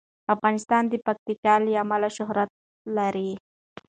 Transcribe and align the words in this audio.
افغانستان 0.33 0.83
د 0.87 0.93
پکتیکا 1.05 1.53
له 1.65 1.71
امله 1.83 2.09
شهرت 2.17 2.49
لري. 2.97 3.31